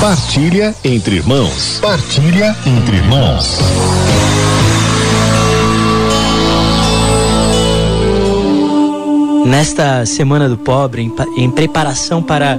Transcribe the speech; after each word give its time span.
Partilha 0.00 0.74
entre 0.82 1.16
irmãos. 1.16 1.78
Partilha 1.78 2.56
entre 2.64 2.96
irmãos. 2.96 3.58
Nesta 9.44 10.06
Semana 10.06 10.48
do 10.48 10.56
Pobre, 10.56 11.02
em, 11.02 11.12
em 11.36 11.50
preparação 11.50 12.22
para 12.22 12.58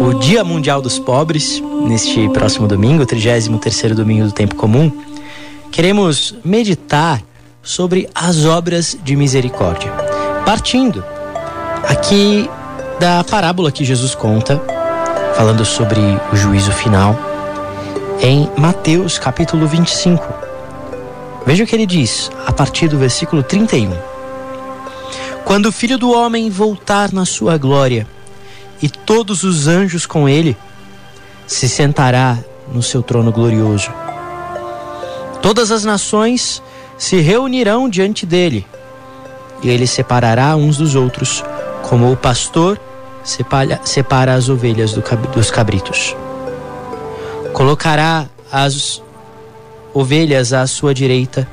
o 0.00 0.14
Dia 0.14 0.42
Mundial 0.42 0.80
dos 0.80 0.98
Pobres, 0.98 1.62
neste 1.86 2.26
próximo 2.30 2.66
domingo, 2.66 3.04
33º 3.04 3.92
domingo 3.92 4.24
do 4.24 4.32
tempo 4.32 4.54
comum, 4.54 4.90
queremos 5.70 6.34
meditar 6.42 7.22
sobre 7.62 8.08
as 8.14 8.46
obras 8.46 8.96
de 9.04 9.14
misericórdia. 9.14 9.92
Partindo 10.46 11.04
aqui 11.86 12.48
da 12.98 13.22
parábola 13.24 13.70
que 13.70 13.84
Jesus 13.84 14.14
conta 14.14 14.77
falando 15.38 15.64
sobre 15.64 16.00
o 16.32 16.36
juízo 16.36 16.72
final, 16.72 17.16
em 18.20 18.50
Mateus 18.56 19.20
capítulo 19.20 19.68
25. 19.68 20.26
Veja 21.46 21.62
o 21.62 21.66
que 21.66 21.76
ele 21.76 21.86
diz 21.86 22.28
a 22.44 22.52
partir 22.52 22.88
do 22.88 22.98
versículo 22.98 23.40
31. 23.40 23.92
Quando 25.44 25.66
o 25.66 25.72
filho 25.72 25.96
do 25.96 26.10
homem 26.10 26.50
voltar 26.50 27.12
na 27.12 27.24
sua 27.24 27.56
glória 27.56 28.04
e 28.82 28.88
todos 28.88 29.44
os 29.44 29.68
anjos 29.68 30.06
com 30.06 30.28
ele, 30.28 30.56
se 31.46 31.68
sentará 31.68 32.36
no 32.72 32.82
seu 32.82 33.00
trono 33.00 33.30
glorioso. 33.30 33.92
Todas 35.40 35.70
as 35.70 35.84
nações 35.84 36.60
se 36.98 37.20
reunirão 37.20 37.88
diante 37.88 38.26
dele 38.26 38.66
e 39.62 39.70
ele 39.70 39.86
separará 39.86 40.56
uns 40.56 40.78
dos 40.78 40.96
outros, 40.96 41.44
como 41.88 42.10
o 42.10 42.16
pastor 42.16 42.76
separa, 43.28 43.80
separa 43.84 44.34
as 44.34 44.48
ovelhas 44.48 44.92
do, 44.92 45.02
dos 45.34 45.50
cabritos. 45.50 46.16
Colocará 47.52 48.26
as 48.50 49.02
ovelhas 49.92 50.52
à 50.54 50.66
sua 50.66 50.94
direita 50.94 51.46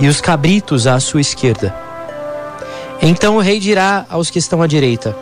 e 0.00 0.08
os 0.08 0.20
cabritos 0.20 0.86
à 0.88 0.98
sua 0.98 1.20
esquerda. 1.20 1.74
Então 3.00 3.36
o 3.36 3.40
rei 3.40 3.60
dirá 3.60 4.04
aos 4.10 4.28
que 4.28 4.40
estão 4.40 4.60
à 4.60 4.66
direita: 4.66 5.16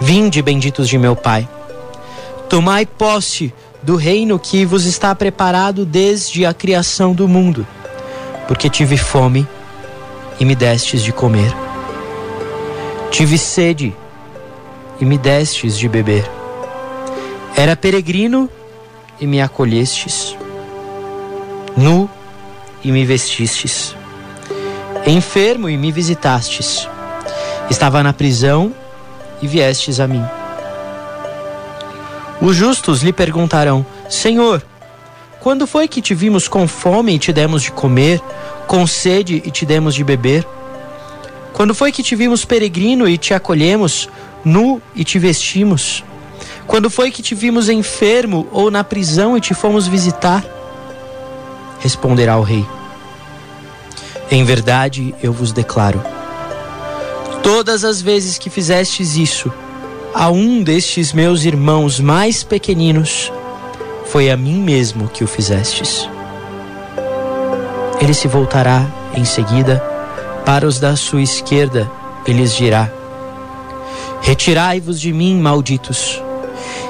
Vinde, 0.00 0.42
benditos 0.42 0.88
de 0.88 0.98
meu 0.98 1.16
Pai, 1.16 1.48
tomai 2.48 2.84
posse 2.84 3.54
do 3.82 3.96
reino 3.96 4.38
que 4.38 4.66
vos 4.66 4.84
está 4.84 5.14
preparado 5.14 5.86
desde 5.86 6.44
a 6.44 6.52
criação 6.52 7.14
do 7.14 7.26
mundo, 7.26 7.66
porque 8.46 8.68
tive 8.68 8.98
fome 8.98 9.48
e 10.38 10.44
me 10.44 10.54
destes 10.54 11.02
de 11.02 11.10
comer. 11.10 11.54
Tive 13.10 13.38
sede 13.38 13.94
e 15.00 15.04
me 15.04 15.16
destes 15.16 15.78
de 15.78 15.88
beber. 15.88 16.30
Era 17.56 17.74
peregrino 17.74 18.48
e 19.20 19.26
me 19.26 19.40
acolhestes. 19.40 20.36
Nu 21.76 22.08
e 22.84 22.92
me 22.92 23.04
vestistes. 23.04 23.94
Enfermo 25.06 25.68
e 25.68 25.76
me 25.76 25.90
visitastes. 25.90 26.88
Estava 27.70 28.02
na 28.02 28.12
prisão 28.12 28.74
e 29.40 29.46
viestes 29.46 30.00
a 30.00 30.06
mim. 30.06 30.24
Os 32.40 32.56
justos 32.56 33.02
lhe 33.02 33.12
perguntarão: 33.12 33.84
Senhor, 34.08 34.62
quando 35.40 35.66
foi 35.66 35.88
que 35.88 36.02
te 36.02 36.14
vimos 36.14 36.48
com 36.48 36.66
fome 36.68 37.14
e 37.14 37.18
te 37.18 37.32
demos 37.32 37.62
de 37.62 37.72
comer, 37.72 38.20
com 38.66 38.86
sede 38.86 39.42
e 39.44 39.50
te 39.50 39.64
demos 39.64 39.94
de 39.94 40.04
beber? 40.04 40.46
Quando 41.52 41.74
foi 41.74 41.92
que 41.92 42.02
te 42.02 42.14
vimos 42.14 42.44
peregrino 42.44 43.08
e 43.08 43.18
te 43.18 43.34
acolhemos, 43.34 44.08
nu 44.44 44.80
e 44.94 45.04
te 45.04 45.18
vestimos? 45.18 46.04
Quando 46.66 46.88
foi 46.88 47.10
que 47.10 47.22
te 47.22 47.34
vimos 47.34 47.68
enfermo 47.68 48.46
ou 48.52 48.70
na 48.70 48.84
prisão 48.84 49.36
e 49.36 49.40
te 49.40 49.54
fomos 49.54 49.86
visitar? 49.86 50.44
Responderá 51.80 52.38
o 52.38 52.42
rei: 52.42 52.64
Em 54.30 54.44
verdade 54.44 55.14
eu 55.22 55.32
vos 55.32 55.52
declaro: 55.52 56.02
todas 57.42 57.84
as 57.84 58.00
vezes 58.00 58.38
que 58.38 58.48
fizestes 58.48 59.16
isso 59.16 59.52
a 60.14 60.30
um 60.30 60.62
destes 60.62 61.12
meus 61.12 61.44
irmãos 61.44 62.00
mais 62.00 62.42
pequeninos, 62.42 63.32
foi 64.06 64.30
a 64.30 64.36
mim 64.36 64.60
mesmo 64.60 65.08
que 65.08 65.22
o 65.22 65.26
fizestes. 65.26 66.08
Ele 68.00 68.14
se 68.14 68.26
voltará 68.26 68.86
em 69.14 69.24
seguida 69.24 69.82
para 70.44 70.66
os 70.66 70.80
da 70.80 70.96
sua 70.96 71.22
esquerda 71.22 71.90
e 72.26 72.32
lhes 72.32 72.54
dirá: 72.54 72.90
Retirai-vos 74.22 75.00
de 75.00 75.12
mim, 75.12 75.40
malditos. 75.40 76.22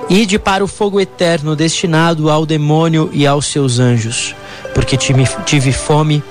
Ide 0.08 0.38
para 0.38 0.64
o 0.64 0.66
fogo 0.66 1.00
eterno 1.00 1.54
destinado 1.54 2.28
ao 2.28 2.44
demônio 2.44 3.08
e 3.12 3.26
aos 3.26 3.46
seus 3.46 3.78
anjos, 3.78 4.34
porque 4.74 4.96
tive 4.96 5.72
fome 5.72 6.22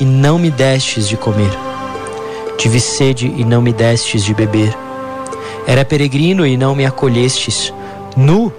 e 0.00 0.04
não 0.04 0.38
me 0.38 0.50
destes 0.50 1.06
de 1.08 1.16
comer. 1.16 1.50
Tive 2.56 2.80
sede 2.80 3.32
e 3.36 3.44
não 3.44 3.60
me 3.60 3.72
destes 3.72 4.24
de 4.24 4.32
beber. 4.32 4.74
Era 5.66 5.84
peregrino 5.84 6.46
e 6.46 6.56
não 6.56 6.74
me 6.74 6.86
acolhestes, 6.86 7.72
nu 8.16 8.52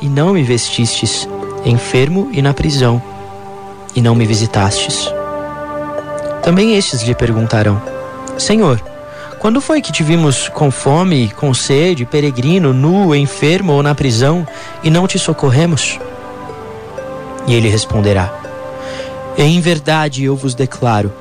e 0.00 0.08
não 0.08 0.32
me 0.32 0.42
vestistes, 0.42 1.28
enfermo 1.64 2.30
e 2.32 2.40
na 2.40 2.54
prisão, 2.54 3.02
e 3.94 4.00
não 4.00 4.14
me 4.14 4.24
visitastes. 4.24 5.12
Também 6.42 6.74
estes 6.76 7.02
lhe 7.02 7.14
perguntarão: 7.14 7.80
Senhor, 8.38 8.82
quando 9.42 9.60
foi 9.60 9.82
que 9.82 9.90
te 9.90 10.04
vimos 10.04 10.48
com 10.48 10.70
fome, 10.70 11.28
com 11.30 11.52
sede, 11.52 12.06
peregrino, 12.06 12.72
nu, 12.72 13.12
enfermo 13.12 13.72
ou 13.72 13.82
na 13.82 13.92
prisão 13.92 14.46
e 14.84 14.88
não 14.88 15.04
te 15.08 15.18
socorremos? 15.18 15.98
E 17.48 17.52
ele 17.52 17.68
responderá: 17.68 18.32
Em 19.36 19.60
verdade 19.60 20.22
eu 20.22 20.36
vos 20.36 20.54
declaro, 20.54 21.12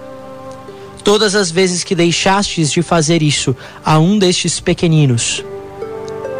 todas 1.04 1.34
as 1.34 1.50
vezes 1.50 1.84
que 1.84 1.96
deixastes 1.96 2.72
de 2.72 2.84
fazer 2.84 3.24
isso 3.24 3.56
a 3.84 3.98
um 3.98 4.20
destes 4.20 4.59
pequeninos, 4.59 5.44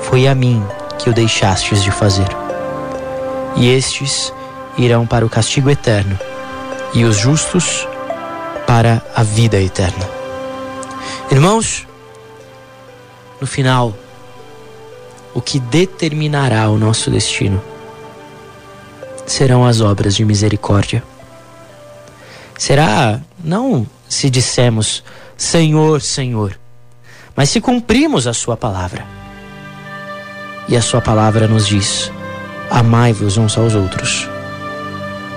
foi 0.02 0.28
a 0.28 0.36
mim 0.36 0.64
que 1.00 1.10
o 1.10 1.14
deixastes 1.14 1.82
de 1.82 1.90
fazer. 1.90 2.30
E 3.56 3.68
estes 3.68 4.32
irão 4.78 5.08
para 5.08 5.26
o 5.26 5.30
castigo 5.30 5.68
eterno, 5.68 6.16
e 6.94 7.04
os 7.06 7.18
justos 7.18 7.88
para 8.68 9.02
a 9.16 9.24
vida 9.24 9.60
eterna. 9.60 10.21
Irmãos, 11.32 11.88
no 13.40 13.48
final, 13.48 13.96
o 15.34 15.40
que 15.40 15.62
determinará 15.62 16.70
o 16.70 16.78
nosso 16.78 17.10
destino 17.10 17.64
serão 19.26 19.66
as 19.66 19.80
obras 19.80 20.14
de 20.14 20.26
misericórdia. 20.26 21.02
Será 22.58 23.22
não 23.42 23.88
se 24.10 24.30
dissemos 24.30 25.06
Senhor, 25.38 26.02
Senhor, 26.02 26.60
mas 27.34 27.50
se 27.50 27.62
cumprimos 27.62 28.28
a 28.28 28.34
Sua 28.34 28.58
palavra. 28.58 29.06
E 30.68 30.76
a 30.76 30.82
Sua 30.82 31.00
palavra 31.00 31.48
nos 31.48 31.66
diz: 31.66 32.12
Amai-vos 32.70 33.38
uns 33.38 33.58
aos 33.58 33.74
outros, 33.74 34.28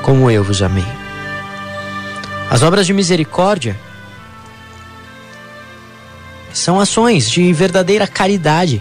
como 0.02 0.28
eu 0.28 0.42
vos 0.42 0.60
amei. 0.60 0.84
As 2.50 2.64
obras 2.64 2.84
de 2.84 2.92
misericórdia 2.92 3.78
são 6.54 6.78
ações 6.78 7.28
de 7.28 7.52
verdadeira 7.52 8.06
caridade, 8.06 8.80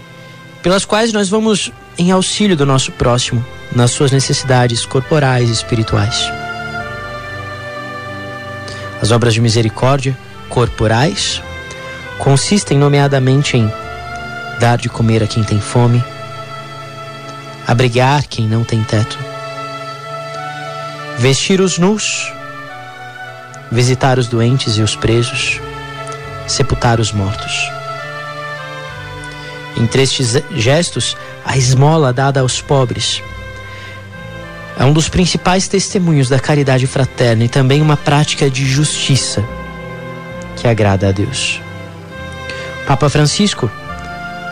pelas 0.61 0.85
quais 0.85 1.11
nós 1.11 1.27
vamos 1.27 1.71
em 1.97 2.11
auxílio 2.11 2.55
do 2.55 2.65
nosso 2.65 2.91
próximo 2.91 3.43
nas 3.75 3.91
suas 3.91 4.11
necessidades 4.11 4.85
corporais 4.85 5.49
e 5.49 5.51
espirituais. 5.51 6.31
As 9.01 9.11
obras 9.11 9.33
de 9.33 9.41
misericórdia 9.41 10.15
corporais 10.47 11.41
consistem, 12.19 12.77
nomeadamente, 12.77 13.57
em 13.57 13.69
dar 14.59 14.77
de 14.77 14.87
comer 14.87 15.23
a 15.23 15.27
quem 15.27 15.43
tem 15.43 15.59
fome, 15.59 16.01
abrigar 17.67 18.23
quem 18.27 18.47
não 18.47 18.63
tem 18.63 18.83
teto, 18.83 19.17
vestir 21.17 21.59
os 21.59 21.79
nus, 21.79 22.31
visitar 23.71 24.19
os 24.19 24.27
doentes 24.27 24.77
e 24.77 24.81
os 24.83 24.95
presos 24.95 25.59
sepultar 26.47 26.99
os 26.99 27.11
mortos. 27.11 27.71
Entre 29.77 30.03
estes 30.03 30.41
gestos, 30.51 31.17
a 31.45 31.57
esmola 31.57 32.13
dada 32.13 32.41
aos 32.41 32.61
pobres 32.61 33.21
é 34.77 34.83
um 34.83 34.93
dos 34.93 35.07
principais 35.07 35.67
testemunhos 35.67 36.29
da 36.29 36.39
caridade 36.39 36.87
fraterna 36.87 37.43
e 37.43 37.49
também 37.49 37.81
uma 37.81 37.97
prática 37.97 38.49
de 38.49 38.65
justiça 38.65 39.43
que 40.55 40.67
agrada 40.67 41.09
a 41.09 41.11
Deus. 41.11 41.61
Papa 42.87 43.09
Francisco, 43.09 43.69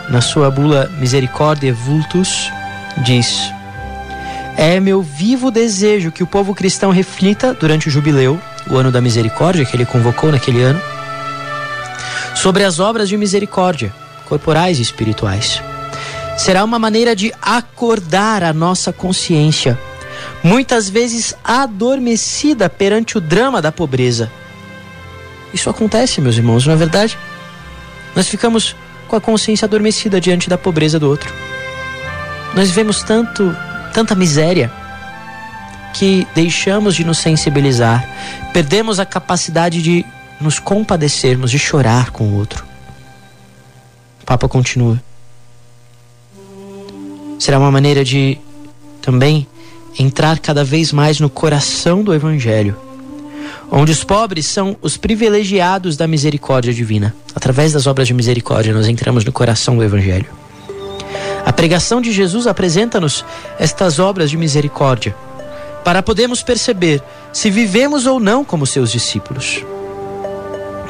na 0.10 0.22
sua 0.22 0.50
bula 0.52 0.90
Misericórdia 1.00 1.74
Vultus, 1.74 2.52
diz: 2.98 3.52
É 4.58 4.80
meu 4.80 5.02
vivo 5.02 5.50
desejo 5.50 6.12
que 6.12 6.24
o 6.24 6.28
povo 6.28 6.54
cristão 6.54 6.92
reflita 6.92 7.54
durante 7.54 7.88
o 7.88 7.92
jubileu, 7.92 8.40
o 8.70 8.78
ano 8.78 8.92
da 8.92 9.02
misericórdia 9.02 9.66
que 9.66 9.76
ele 9.76 9.86
convocou 9.86 10.32
naquele 10.32 10.62
ano, 10.62 10.82
sobre 12.36 12.64
as 12.64 12.80
obras 12.80 13.10
de 13.10 13.18
misericórdia, 13.18 13.94
corporais 14.26 14.80
e 14.80 14.82
espirituais, 14.82 15.62
Será 16.42 16.64
uma 16.64 16.80
maneira 16.80 17.16
de 17.16 17.32
acordar 17.40 18.44
a 18.44 18.52
nossa 18.52 18.92
consciência, 18.92 19.78
muitas 20.44 20.90
vezes 20.90 21.36
adormecida 21.44 22.68
perante 22.68 23.16
o 23.16 23.22
drama 23.22 23.62
da 23.62 23.72
pobreza. 23.72 24.32
Isso 25.54 25.70
acontece, 25.70 26.20
meus 26.20 26.38
irmãos, 26.38 26.66
não 26.66 26.74
é 26.74 26.78
verdade? 26.78 27.16
Nós 28.16 28.28
ficamos 28.28 28.76
com 29.08 29.16
a 29.16 29.22
consciência 29.22 29.68
adormecida 29.68 30.20
diante 30.20 30.50
da 30.50 30.58
pobreza 30.58 30.98
do 30.98 31.08
outro. 31.08 31.32
Nós 32.56 32.72
vemos 32.72 33.04
tanto, 33.04 33.56
tanta 33.94 34.16
miséria 34.16 34.72
que 35.94 36.28
deixamos 36.34 36.96
de 36.96 37.04
nos 37.04 37.20
sensibilizar, 37.20 38.04
perdemos 38.52 39.00
a 39.00 39.06
capacidade 39.06 39.80
de 39.80 40.04
nos 40.42 40.60
compadecermos, 40.60 41.52
de 41.52 41.60
chorar 41.60 42.12
com 42.12 42.26
o 42.26 42.36
outro. 42.36 42.66
O 44.22 44.26
Papa 44.26 44.48
continua. 44.48 45.02
Será 47.40 47.58
uma 47.58 47.72
maneira 47.72 48.04
de 48.04 48.38
também 49.02 49.48
entrar 49.98 50.40
cada 50.40 50.64
vez 50.64 50.92
mais 50.92 51.20
no 51.20 51.30
coração 51.30 52.04
do 52.04 52.14
Evangelho, 52.14 52.78
onde 53.72 53.92
os 53.92 54.04
pobres 54.04 54.46
são 54.46 54.78
os 54.82 54.98
privilegiados 54.98 55.98
da 55.98 56.08
misericórdia 56.08 56.74
divina. 56.74 57.16
Através 57.36 57.74
das 57.74 57.88
obras 57.88 58.08
de 58.08 58.14
misericórdia, 58.14 58.74
nós 58.74 58.88
entramos 58.88 59.26
no 59.26 59.32
coração 59.32 59.76
do 59.76 59.84
Evangelho. 59.84 60.28
A 61.46 61.52
pregação 61.52 62.00
de 62.00 62.12
Jesus 62.12 62.46
apresenta-nos 62.48 63.26
estas 63.58 64.00
obras 64.00 64.30
de 64.30 64.38
misericórdia 64.38 65.16
para 65.84 66.04
podermos 66.04 66.44
perceber 66.44 67.02
se 67.34 67.50
vivemos 67.50 68.06
ou 68.06 68.20
não 68.20 68.46
como 68.46 68.68
seus 68.68 68.92
discípulos. 68.92 69.64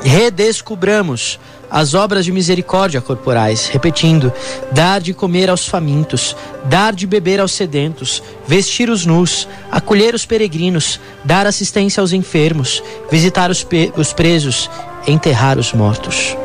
Redescubramos 0.03 1.39
as 1.69 1.94
obras 1.94 2.25
de 2.25 2.31
misericórdia 2.31 3.00
corporais, 3.00 3.68
repetindo: 3.68 4.33
dar 4.71 5.00
de 5.00 5.13
comer 5.13 5.50
aos 5.50 5.68
famintos, 5.68 6.36
dar 6.65 6.94
de 6.94 7.06
beber 7.07 7.39
aos 7.39 7.53
sedentos, 7.53 8.21
vestir 8.48 8.89
os 8.89 9.06
nus, 9.06 9.48
acolher 9.71 10.13
os 10.13 10.25
peregrinos, 10.25 11.00
dar 11.24 11.45
assistência 11.45 12.01
aos 12.01 12.13
enfermos, 12.13 12.83
visitar 13.09 13.50
os, 13.50 13.65
os 13.95 14.12
presos, 14.12 14.69
enterrar 15.07 15.57
os 15.57 15.71
mortos. 15.71 16.36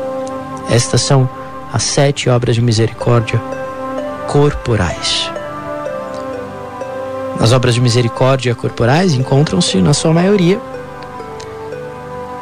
Estas 0.69 1.01
são 1.01 1.29
as 1.73 1.83
sete 1.83 2.29
obras 2.29 2.55
de 2.55 2.61
misericórdia 2.61 3.41
corporais. 4.27 5.29
As 7.39 7.51
obras 7.51 7.75
de 7.75 7.81
misericórdia 7.81 8.55
corporais 8.55 9.13
encontram-se, 9.13 9.77
na 9.77 9.93
sua 9.93 10.11
maioria, 10.11 10.59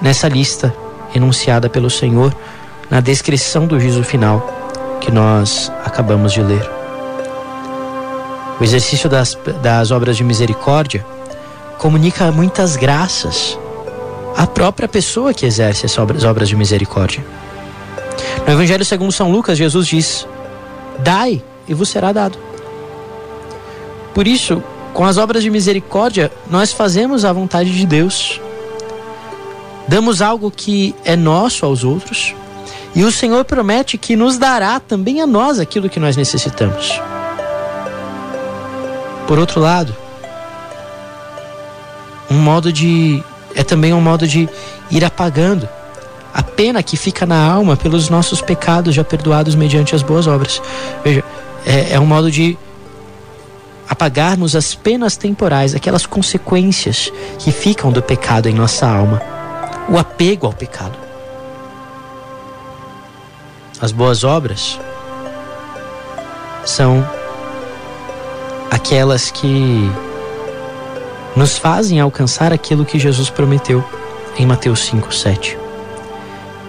nessa 0.02 0.28
lista 0.28 0.74
enunciada 1.16 1.70
pelo 1.70 1.90
Senhor 1.90 2.36
na 2.90 3.00
descrição 3.00 3.66
do 3.66 3.80
juízo 3.80 4.04
final 4.04 4.48
que 5.02 5.12
nós 5.12 5.72
acabamos 5.84 6.34
de 6.34 6.42
ler. 6.42 6.70
O 8.60 8.64
exercício 8.64 9.10
das, 9.10 9.38
das 9.62 9.92
obras 9.92 10.16
de 10.16 10.24
misericórdia 10.24 11.06
comunica 11.78 12.32
muitas 12.32 12.76
graças 12.76 13.58
à 14.36 14.48
própria 14.48 14.88
pessoa 14.88 15.34
que 15.34 15.46
exerce 15.46 15.86
as 15.86 15.98
obras, 15.98 16.48
de 16.48 16.56
misericórdia. 16.56 17.24
No 18.46 18.54
Evangelho 18.54 18.86
segundo 18.86 19.12
São 19.12 19.32
Lucas, 19.32 19.58
Jesus 19.58 19.88
diz: 19.88 20.28
Dai 21.00 21.44
e 21.68 21.74
vos 21.74 21.90
será 21.90 22.12
dado. 22.12 22.38
Por 24.14 24.28
isso, 24.28 24.64
com 24.94 25.04
as 25.04 25.18
obras 25.18 25.44
de 25.44 25.50
misericórdia, 25.50 26.32
nós 26.50 26.72
fazemos 26.72 27.26
a 27.26 27.34
vontade 27.34 27.76
de 27.78 27.86
Deus. 27.86 28.40
Damos 29.88 30.22
algo 30.22 30.50
que 30.50 30.96
é 31.04 31.16
nosso 31.16 31.66
aos 31.66 31.84
outros 31.84 32.34
e 32.96 33.04
o 33.04 33.12
Senhor 33.12 33.44
promete 33.46 33.98
que 33.98 34.16
nos 34.16 34.38
dará 34.38 34.80
também 34.80 35.22
a 35.22 35.28
nós 35.28 35.60
aquilo 35.60 35.90
que 35.90 36.00
nós 36.00 36.16
necessitamos. 36.16 37.00
Por 39.28 39.38
outro 39.38 39.60
lado, 39.60 39.96
um 42.30 42.36
modo 42.36 42.72
de 42.72 43.24
é 43.54 43.64
também 43.64 43.94
um 43.94 44.02
modo 44.02 44.28
de 44.28 44.50
ir 44.92 45.06
apagando 45.06 45.68
a 46.34 46.44
pena 46.44 46.84
que 46.84 46.98
fica 46.98 47.26
na 47.26 47.42
alma 47.42 47.78
pelos 47.78 48.10
nossos 48.10 48.42
pecados 48.42 48.94
já 48.94 49.04
perdoados 49.04 49.56
mediante 49.56 49.96
as 49.96 50.02
boas 50.02 50.28
obras. 50.28 50.62
Veja, 51.04 51.24
é, 51.66 51.94
é 51.94 52.00
um 52.00 52.06
modo 52.06 52.30
de 52.30 52.58
apagarmos 53.88 54.56
as 54.56 54.76
penas 54.76 55.16
temporais, 55.16 55.74
aquelas 55.74 56.06
consequências 56.06 57.12
que 57.40 57.52
ficam 57.52 57.92
do 57.92 58.02
pecado 58.02 58.50
em 58.50 58.54
nossa 58.54 58.88
alma, 58.88 59.22
o 59.90 59.98
apego 59.98 60.48
ao 60.48 60.54
pecado. 60.54 60.98
As 63.82 63.92
boas 63.92 64.24
obras 64.24 64.80
são 66.66 67.08
aquelas 68.72 69.30
que 69.30 69.92
nos 71.36 71.58
fazem 71.58 72.00
alcançar 72.00 72.54
aquilo 72.54 72.86
que 72.86 72.98
Jesus 72.98 73.30
prometeu 73.30 73.84
em 74.38 74.46
Mateus 74.46 74.86
5, 74.86 75.14
7. 75.14 75.58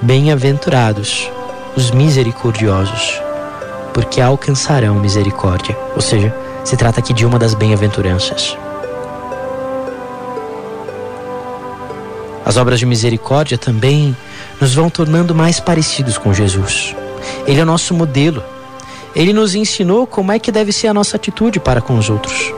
Bem-aventurados 0.02 1.30
os 1.76 1.90
misericordiosos, 1.90 3.20
porque 3.94 4.20
alcançarão 4.20 4.96
misericórdia. 4.96 5.76
Ou 5.94 6.00
seja, 6.00 6.34
se 6.64 6.76
trata 6.76 7.00
aqui 7.00 7.12
de 7.12 7.24
uma 7.24 7.38
das 7.38 7.54
bem-aventuranças. 7.54 8.56
As 12.46 12.56
obras 12.56 12.78
de 12.78 12.86
misericórdia 12.86 13.58
também 13.58 14.16
nos 14.60 14.72
vão 14.72 14.88
tornando 14.88 15.34
mais 15.34 15.58
parecidos 15.58 16.16
com 16.16 16.32
Jesus. 16.32 16.94
Ele 17.44 17.58
é 17.58 17.62
o 17.64 17.66
nosso 17.66 17.92
modelo. 17.92 18.40
Ele 19.16 19.32
nos 19.32 19.56
ensinou 19.56 20.06
como 20.06 20.30
é 20.30 20.38
que 20.38 20.52
deve 20.52 20.70
ser 20.70 20.86
a 20.86 20.94
nossa 20.94 21.16
atitude 21.16 21.58
para 21.58 21.80
com 21.80 21.98
os 21.98 22.08
outros. 22.08 22.54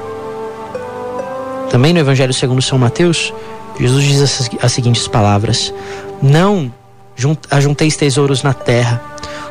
Também 1.70 1.94
no 1.94 2.00
Evangelho 2.00 2.35
segundo 2.35 2.61
São 2.61 2.79
Mateus, 2.79 3.32
Jesus 3.81 4.05
diz 4.05 4.20
as, 4.20 4.50
as 4.61 4.73
seguintes 4.73 5.08
palavras: 5.08 5.73
Não 6.20 6.70
ajunteis 7.50 7.96
tesouros 7.96 8.43
na 8.43 8.52
terra, 8.52 9.02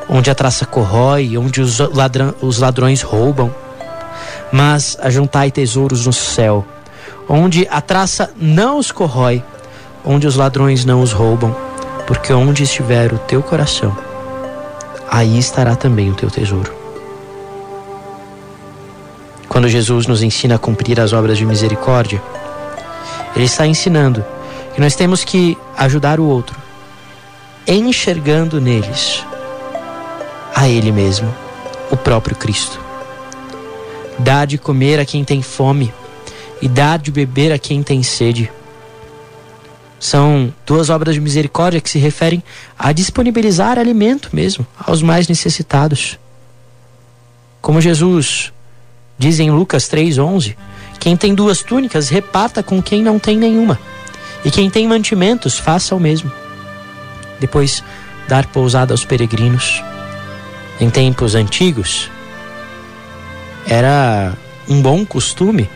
onde 0.08 0.30
a 0.30 0.36
traça 0.36 0.64
corrói, 0.64 1.36
onde 1.36 1.60
os, 1.60 1.80
ladrão, 1.80 2.32
os 2.40 2.58
ladrões 2.58 3.02
roubam, 3.02 3.52
mas 4.52 4.96
ajuntai 5.00 5.50
tesouros 5.50 6.06
no 6.06 6.12
céu, 6.12 6.64
onde 7.28 7.66
a 7.68 7.80
traça 7.80 8.30
não 8.36 8.78
os 8.78 8.92
corrói, 8.92 9.42
onde 10.04 10.26
os 10.26 10.36
ladrões 10.36 10.84
não 10.84 11.02
os 11.02 11.12
roubam, 11.12 11.54
porque 12.06 12.32
onde 12.32 12.62
estiver 12.62 13.12
o 13.12 13.18
teu 13.18 13.42
coração, 13.42 13.96
aí 15.10 15.38
estará 15.38 15.76
também 15.76 16.10
o 16.10 16.14
teu 16.14 16.30
tesouro. 16.30 16.72
Quando 19.48 19.68
Jesus 19.68 20.06
nos 20.06 20.22
ensina 20.22 20.54
a 20.54 20.58
cumprir 20.58 21.00
as 21.00 21.12
obras 21.12 21.36
de 21.36 21.44
misericórdia, 21.44 22.22
Ele 23.34 23.44
está 23.44 23.66
ensinando 23.66 24.24
que 24.74 24.80
nós 24.80 24.94
temos 24.94 25.24
que 25.24 25.58
ajudar 25.76 26.20
o 26.20 26.24
outro, 26.24 26.56
enxergando 27.66 28.60
neles 28.60 29.24
a 30.54 30.68
Ele 30.68 30.92
mesmo, 30.92 31.32
o 31.90 31.96
próprio 31.96 32.36
Cristo. 32.36 32.80
Dar 34.18 34.46
de 34.46 34.58
comer 34.58 34.98
a 34.98 35.04
quem 35.04 35.24
tem 35.24 35.42
fome 35.42 35.92
e 36.60 36.68
dar 36.68 36.98
de 36.98 37.10
beber 37.10 37.52
a 37.52 37.58
quem 37.58 37.82
tem 37.82 38.02
sede. 38.02 38.50
São 40.00 40.52
duas 40.64 40.90
obras 40.90 41.14
de 41.14 41.20
misericórdia 41.20 41.80
que 41.80 41.90
se 41.90 41.98
referem 41.98 42.42
a 42.78 42.92
disponibilizar 42.92 43.78
alimento 43.78 44.30
mesmo 44.32 44.66
aos 44.78 45.02
mais 45.02 45.26
necessitados. 45.26 46.18
Como 47.60 47.80
Jesus 47.80 48.52
diz 49.18 49.40
em 49.40 49.50
Lucas 49.50 49.88
3:11, 49.88 50.56
quem 51.00 51.16
tem 51.16 51.34
duas 51.34 51.62
túnicas 51.62 52.08
reparta 52.08 52.62
com 52.62 52.80
quem 52.80 53.02
não 53.02 53.18
tem 53.18 53.36
nenhuma, 53.36 53.78
e 54.44 54.50
quem 54.50 54.70
tem 54.70 54.86
mantimentos 54.86 55.58
faça 55.58 55.94
o 55.94 56.00
mesmo. 56.00 56.30
Depois 57.40 57.82
dar 58.28 58.46
pousada 58.46 58.92
aos 58.94 59.04
peregrinos. 59.04 59.82
Em 60.80 60.88
tempos 60.90 61.34
antigos 61.34 62.08
era 63.66 64.32
um 64.68 64.80
bom 64.80 65.04
costume 65.04 65.68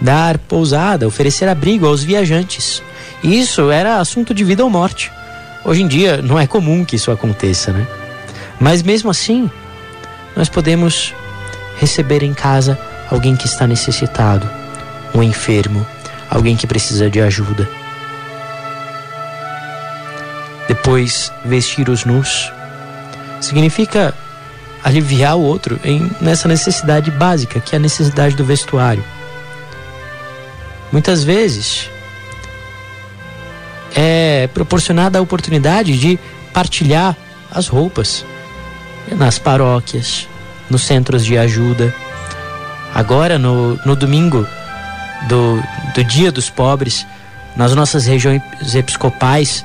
dar 0.00 0.38
pousada, 0.38 1.06
oferecer 1.06 1.48
abrigo 1.48 1.86
aos 1.86 2.02
viajantes 2.02 2.82
isso 3.22 3.70
era 3.70 3.98
assunto 3.98 4.34
de 4.34 4.44
vida 4.44 4.64
ou 4.64 4.70
morte. 4.70 5.12
Hoje 5.64 5.82
em 5.82 5.88
dia 5.88 6.20
não 6.20 6.38
é 6.38 6.46
comum 6.46 6.84
que 6.84 6.96
isso 6.96 7.10
aconteça, 7.10 7.72
né? 7.72 7.86
Mas 8.58 8.82
mesmo 8.82 9.10
assim, 9.10 9.50
nós 10.36 10.48
podemos 10.48 11.14
receber 11.78 12.22
em 12.22 12.34
casa 12.34 12.78
alguém 13.10 13.36
que 13.36 13.46
está 13.46 13.66
necessitado, 13.66 14.48
um 15.14 15.22
enfermo, 15.22 15.86
alguém 16.30 16.56
que 16.56 16.66
precisa 16.66 17.10
de 17.10 17.20
ajuda. 17.20 17.68
Depois, 20.66 21.32
vestir 21.44 21.88
os 21.88 22.04
nus 22.04 22.50
significa 23.40 24.14
aliviar 24.82 25.36
o 25.36 25.42
outro 25.42 25.78
em, 25.84 26.10
nessa 26.20 26.48
necessidade 26.48 27.10
básica, 27.10 27.60
que 27.60 27.74
é 27.74 27.78
a 27.78 27.80
necessidade 27.80 28.34
do 28.34 28.44
vestuário. 28.44 29.04
Muitas 30.90 31.24
vezes, 31.24 31.90
é 33.94 34.48
proporcionada 34.52 35.18
a 35.18 35.22
oportunidade 35.22 35.98
de 35.98 36.18
partilhar 36.52 37.16
as 37.50 37.68
roupas 37.68 38.24
nas 39.16 39.38
paróquias, 39.38 40.28
nos 40.70 40.82
centros 40.82 41.24
de 41.24 41.36
ajuda. 41.36 41.94
Agora, 42.94 43.38
no, 43.38 43.76
no 43.84 43.96
domingo 43.96 44.46
do, 45.28 45.62
do 45.94 46.04
Dia 46.04 46.30
dos 46.30 46.48
Pobres, 46.50 47.06
nas 47.56 47.74
nossas 47.74 48.06
regiões 48.06 48.42
episcopais, 48.74 49.64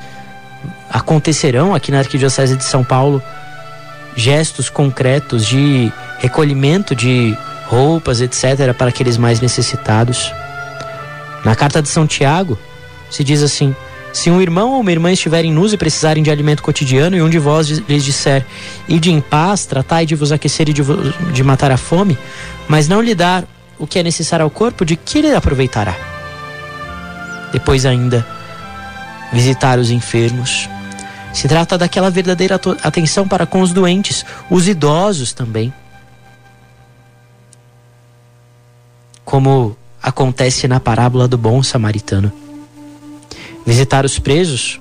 acontecerão 0.89 1.73
aqui 1.73 1.91
na 1.91 1.99
Arquidiocese 1.99 2.55
de 2.55 2.63
São 2.63 2.83
Paulo 2.83 3.21
gestos 4.15 4.69
concretos 4.69 5.45
de 5.45 5.91
recolhimento 6.19 6.95
de 6.95 7.37
roupas, 7.67 8.21
etc., 8.21 8.73
para 8.75 8.89
aqueles 8.89 9.17
mais 9.17 9.39
necessitados. 9.39 10.31
Na 11.45 11.55
carta 11.55 11.81
de 11.81 11.89
São 11.89 12.07
Tiago, 12.07 12.57
se 13.09 13.23
diz 13.23 13.43
assim: 13.43 13.75
Se 14.17 14.31
um 14.31 14.41
irmão 14.41 14.71
ou 14.71 14.79
uma 14.79 14.91
irmã 14.91 15.11
estiverem 15.11 15.53
nus 15.53 15.73
e 15.73 15.77
precisarem 15.77 16.23
de 16.23 16.31
alimento 16.31 16.63
cotidiano, 16.63 17.15
e 17.15 17.21
um 17.21 17.29
de 17.29 17.37
vós 17.37 17.67
lhes 17.67 18.03
disser: 18.03 18.43
Ide 18.89 19.11
em 19.11 19.21
paz, 19.21 19.67
tratai 19.67 20.07
de 20.07 20.15
vos 20.15 20.31
aquecer 20.31 20.67
e 20.67 20.73
de, 20.73 20.81
de 21.31 21.43
matar 21.43 21.71
a 21.71 21.77
fome, 21.77 22.17
mas 22.67 22.87
não 22.87 22.99
lhe 22.99 23.13
dar 23.13 23.43
o 23.77 23.85
que 23.85 23.99
é 23.99 24.01
necessário 24.01 24.43
ao 24.43 24.49
corpo, 24.49 24.83
de 24.83 24.95
que 24.95 25.21
lhe 25.21 25.35
aproveitará? 25.35 25.95
Depois 27.53 27.85
ainda, 27.85 28.25
visitar 29.31 29.77
os 29.77 29.91
enfermos, 29.91 30.67
se 31.31 31.47
trata 31.47 31.77
daquela 31.77 32.09
verdadeira 32.09 32.59
atenção 32.81 33.27
para 33.27 33.45
com 33.45 33.61
os 33.61 33.71
doentes, 33.71 34.25
os 34.49 34.67
idosos 34.67 35.31
também. 35.31 35.71
Como 39.23 39.77
acontece 40.01 40.67
na 40.67 40.79
parábola 40.79 41.27
do 41.27 41.37
bom 41.37 41.61
samaritano. 41.61 42.46
Visitar 43.67 44.05
os 44.05 44.17
presos 44.17 44.79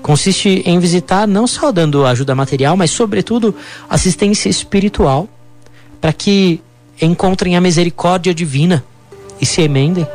consiste 0.00 0.62
em 0.64 0.78
visitar 0.78 1.28
não 1.28 1.46
só 1.46 1.70
dando 1.70 2.06
ajuda 2.06 2.34
material, 2.34 2.74
mas 2.74 2.90
sobretudo 2.90 3.54
assistência 3.90 4.48
espiritual, 4.48 5.28
para 6.00 6.14
que 6.14 6.62
encontrem 6.98 7.58
a 7.58 7.60
misericórdia 7.60 8.32
divina 8.32 8.82
e 9.38 9.44
se 9.44 9.60
emendem. 9.60 10.06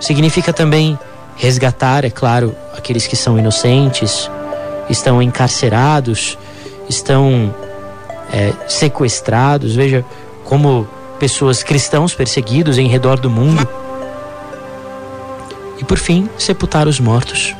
Significa 0.00 0.52
também 0.52 0.98
resgatar, 1.36 2.04
é 2.04 2.10
claro, 2.10 2.52
aqueles 2.76 3.06
que 3.06 3.14
são 3.14 3.38
inocentes, 3.38 4.28
estão 4.90 5.22
encarcerados, 5.22 6.36
estão 6.88 7.54
é, 8.32 8.52
sequestrados. 8.66 9.76
Veja 9.76 10.04
como 10.44 10.88
pessoas 11.20 11.62
cristãos 11.62 12.12
perseguidos 12.12 12.76
em 12.76 12.88
redor 12.88 13.20
do 13.20 13.30
mundo. 13.30 13.81
E 15.82 15.84
por 15.84 15.98
fim, 15.98 16.30
sepultar 16.38 16.88
os 16.88 16.98
mortos. 16.98 17.54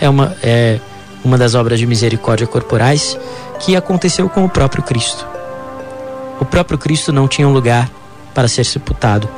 É 0.00 0.08
uma, 0.08 0.34
é 0.42 0.80
uma 1.24 1.38
das 1.38 1.54
obras 1.54 1.78
de 1.78 1.86
misericórdia 1.86 2.48
corporais 2.48 3.16
que 3.60 3.76
aconteceu 3.76 4.28
com 4.28 4.44
o 4.44 4.48
próprio 4.48 4.82
Cristo. 4.82 5.24
O 6.40 6.44
próprio 6.44 6.76
Cristo 6.76 7.12
não 7.12 7.28
tinha 7.28 7.46
um 7.46 7.52
lugar 7.52 7.88
para 8.34 8.48
ser 8.48 8.64
sepultado. 8.64 9.28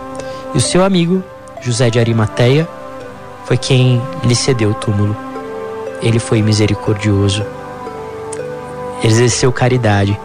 E 0.54 0.56
o 0.56 0.60
seu 0.60 0.82
amigo, 0.82 1.22
José 1.60 1.90
de 1.90 1.98
Arimateia, 1.98 2.66
foi 3.44 3.58
quem 3.58 4.00
lhe 4.24 4.34
cedeu 4.34 4.70
o 4.70 4.74
túmulo 4.74 5.26
ele 6.02 6.18
foi 6.18 6.42
misericordioso. 6.42 7.44
Exerceu 9.02 9.52
caridade 9.52 10.18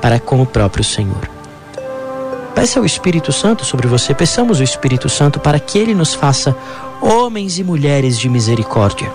para 0.00 0.18
com 0.18 0.40
o 0.42 0.46
próprio 0.46 0.84
Senhor. 0.84 1.33
Peça 2.64 2.80
o 2.80 2.86
Espírito 2.86 3.30
Santo 3.30 3.62
sobre 3.62 3.86
você, 3.86 4.14
peçamos 4.14 4.58
o 4.58 4.62
Espírito 4.62 5.06
Santo 5.06 5.38
para 5.38 5.60
que 5.60 5.78
ele 5.78 5.94
nos 5.94 6.14
faça 6.14 6.56
homens 6.98 7.58
e 7.58 7.62
mulheres 7.62 8.18
de 8.18 8.26
misericórdia. 8.26 9.12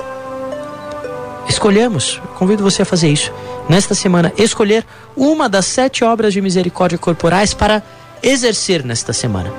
Escolhemos, 1.48 2.22
convido 2.38 2.62
você 2.62 2.84
a 2.84 2.86
fazer 2.86 3.10
isso, 3.10 3.32
nesta 3.68 3.96
semana, 3.96 4.32
escolher 4.38 4.86
uma 5.18 5.50
das 5.50 5.66
sete 5.66 6.04
obras 6.04 6.32
de 6.32 6.42
misericórdia 6.42 7.00
corporais 7.00 7.52
para 7.52 7.82
exercer 8.22 8.86
nesta 8.86 9.14
semana. 9.14 9.52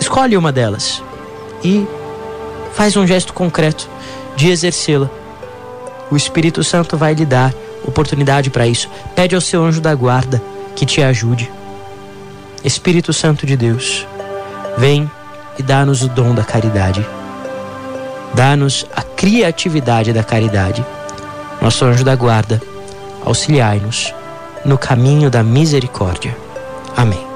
Escolhe 0.00 0.36
uma 0.36 0.50
delas 0.50 1.00
e 1.62 1.86
faz 2.74 2.96
um 2.96 3.06
gesto 3.06 3.32
concreto 3.32 3.88
de 4.34 4.50
exercê-la 4.50 5.08
o 6.10 6.16
Espírito 6.16 6.64
Santo 6.64 6.96
vai 6.96 7.14
lhe 7.14 7.24
dar 7.24 7.54
oportunidade 7.86 8.50
para 8.50 8.66
isso. 8.66 8.90
Pede 9.14 9.36
ao 9.36 9.40
seu 9.40 9.62
anjo 9.62 9.80
da 9.80 9.94
guarda 9.94 10.42
que 10.74 10.84
te 10.84 11.00
ajude. 11.00 11.48
Espírito 12.64 13.12
Santo 13.12 13.46
de 13.46 13.56
Deus, 13.56 14.06
vem 14.76 15.10
e 15.58 15.62
dá-nos 15.62 16.02
o 16.02 16.08
dom 16.08 16.34
da 16.34 16.42
caridade. 16.42 17.06
Dá-nos 18.34 18.86
a 18.94 19.02
criatividade 19.02 20.12
da 20.12 20.22
caridade. 20.22 20.84
Nosso 21.62 21.84
anjo 21.84 22.04
da 22.04 22.14
guarda, 22.14 22.60
auxiliai-nos 23.24 24.12
no 24.64 24.76
caminho 24.76 25.30
da 25.30 25.42
misericórdia. 25.42 26.36
Amém. 26.96 27.27